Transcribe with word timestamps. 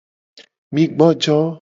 Mi 0.73 0.83
gbojo. 0.95 1.41